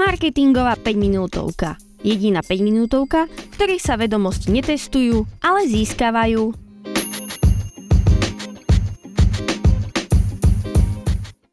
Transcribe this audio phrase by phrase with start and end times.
[0.00, 1.76] Marketingová 5 minútovka.
[2.00, 6.56] Jediná 5 minútovka, v ktorej sa vedomosti netestujú, ale získavajú.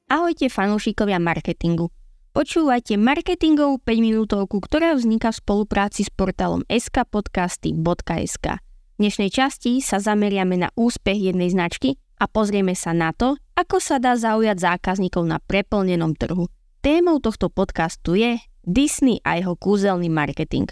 [0.08, 1.92] Ahojte fanúšikovia marketingu.
[2.32, 8.46] Počúvajte marketingovú 5 minútovku, ktorá vzniká v spolupráci s portálom skpodcasty.sk.
[8.64, 13.84] V dnešnej časti sa zameriame na úspech jednej značky a pozrieme sa na to, ako
[13.84, 16.48] sa dá zaujať zákazníkov na preplnenom trhu.
[16.88, 20.72] Témou tohto podcastu je Disney a jeho kúzelný marketing.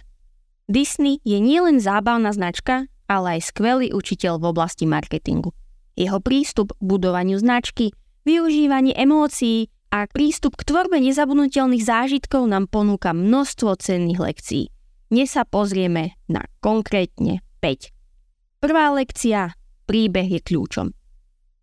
[0.64, 5.52] Disney je nielen zábavná značka, ale aj skvelý učiteľ v oblasti marketingu.
[6.00, 7.92] Jeho prístup k budovaniu značky,
[8.24, 14.72] využívanie emócií a prístup k tvorbe nezabudnutelných zážitkov nám ponúka množstvo cenných lekcií.
[15.12, 18.64] Dnes sa pozrieme na konkrétne 5.
[18.64, 19.52] Prvá lekcia.
[19.84, 20.96] Príbeh je kľúčom.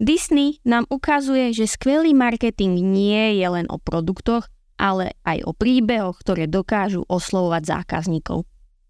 [0.03, 6.19] Disney nám ukazuje, že skvelý marketing nie je len o produktoch, ale aj o príbehoch,
[6.27, 8.43] ktoré dokážu oslovovať zákazníkov.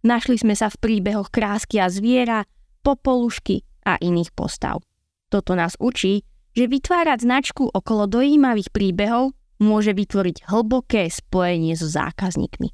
[0.08, 2.48] Našli sme sa v príbehoch krásky a zviera,
[2.80, 4.80] popolušky a iných postav.
[5.28, 6.24] Toto nás učí,
[6.56, 12.72] že vytvárať značku okolo dojímavých príbehov môže vytvoriť hlboké spojenie so zákazníkmi.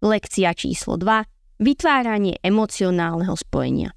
[0.00, 1.60] Lekcia číslo 2.
[1.60, 3.95] Vytváranie emocionálneho spojenia.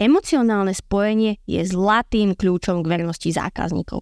[0.00, 4.00] Emocionálne spojenie je zlatým kľúčom k vernosti zákazníkov.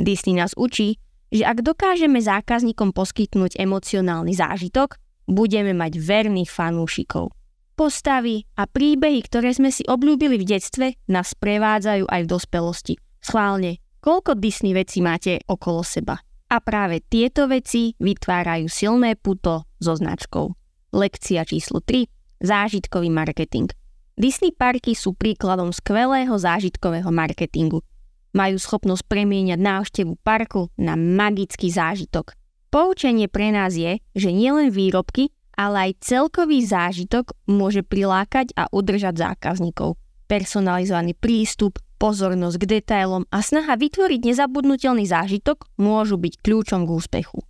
[0.00, 0.96] Disney nás učí,
[1.28, 4.96] že ak dokážeme zákazníkom poskytnúť emocionálny zážitok,
[5.28, 7.36] budeme mať verných fanúšikov.
[7.76, 12.94] Postavy a príbehy, ktoré sme si obľúbili v detstve, nás prevádzajú aj v dospelosti.
[13.20, 16.16] Schválne, koľko Disney vecí máte okolo seba?
[16.48, 20.56] A práve tieto veci vytvárajú silné puto so značkou.
[20.96, 22.08] Lekcia číslo 3.
[22.40, 23.68] Zážitkový marketing–
[24.16, 27.84] Disney parky sú príkladom skvelého zážitkového marketingu.
[28.32, 32.32] Majú schopnosť premieňať návštevu parku na magický zážitok.
[32.72, 39.20] Poučenie pre nás je, že nielen výrobky, ale aj celkový zážitok môže prilákať a udržať
[39.20, 40.00] zákazníkov.
[40.32, 47.44] Personalizovaný prístup, pozornosť k detailom a snaha vytvoriť nezabudnutelný zážitok môžu byť kľúčom k úspechu.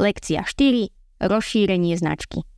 [0.00, 0.88] Lekcia 4.
[1.20, 2.48] Rozšírenie značky.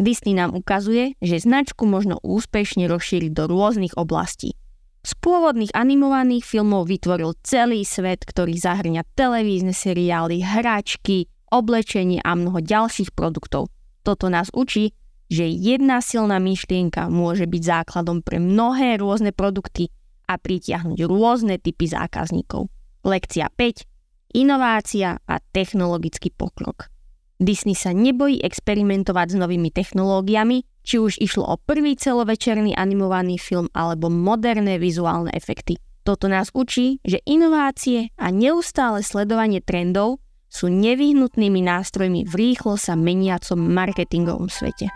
[0.00, 4.56] Disney nám ukazuje, že značku možno úspešne rozšíriť do rôznych oblastí.
[5.04, 12.64] Z pôvodných animovaných filmov vytvoril celý svet, ktorý zahrňa televízne seriály, hračky, oblečenie a mnoho
[12.64, 13.68] ďalších produktov.
[14.00, 14.96] Toto nás učí,
[15.28, 19.92] že jedna silná myšlienka môže byť základom pre mnohé rôzne produkty
[20.28, 22.72] a pritiahnuť rôzne typy zákazníkov.
[23.04, 24.36] Lekcia 5.
[24.36, 26.92] Inovácia a technologický pokrok.
[27.40, 33.72] Disney sa nebojí experimentovať s novými technológiami, či už išlo o prvý celovečerný animovaný film
[33.72, 35.80] alebo moderné vizuálne efekty.
[36.04, 40.20] Toto nás učí, že inovácie a neustále sledovanie trendov
[40.52, 44.92] sú nevyhnutnými nástrojmi v rýchlo sa meniacom marketingovom svete.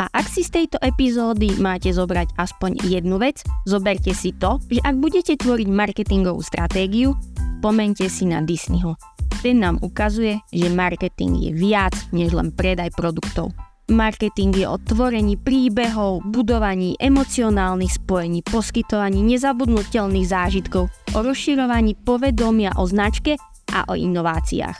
[0.00, 4.80] A ak si z tejto epizódy máte zobrať aspoň jednu vec, zoberte si to, že
[4.80, 7.12] ak budete tvoriť marketingovú stratégiu,
[7.60, 8.96] pomente si na Disneyho.
[9.40, 13.52] Ten nám ukazuje, že marketing je viac než len predaj produktov.
[13.90, 22.86] Marketing je o tvorení príbehov, budovaní emocionálnych spojení, poskytovaní nezabudnutelných zážitkov, o rozširovaní povedomia o
[22.86, 23.34] značke
[23.74, 24.78] a o inováciách.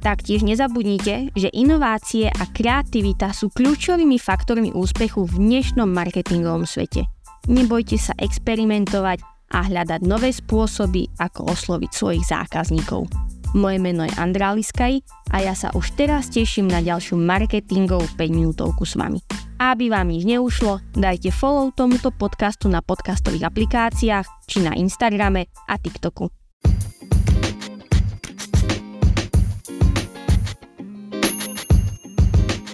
[0.00, 7.04] Taktiež nezabudnite, že inovácie a kreativita sú kľúčovými faktormi úspechu v dnešnom marketingovom svete.
[7.48, 13.10] Nebojte sa experimentovať a hľadať nové spôsoby, ako osloviť svojich zákazníkov.
[13.50, 15.02] Moje meno je Andrá Liskaj
[15.34, 19.18] a ja sa už teraz teším na ďalšiu marketingovú 5 minútovku s vami.
[19.58, 25.74] Aby vám nič neušlo, dajte follow tomuto podcastu na podcastových aplikáciách či na Instagrame a
[25.76, 26.30] TikToku.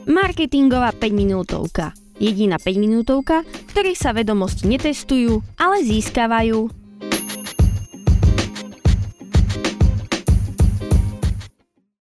[0.07, 2.06] Marketingová 5 minútovka.
[2.17, 6.86] Jediná 5 minútovka, v ktorej sa vedomosti netestujú, ale získavajú